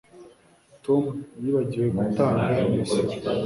[0.85, 1.03] Tom
[1.41, 3.09] yibagiwe gutanga imisoro